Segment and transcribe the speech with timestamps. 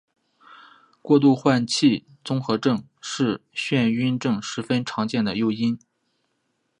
[1.03, 5.77] 过度换气综合症是晕眩症十分常见的诱因。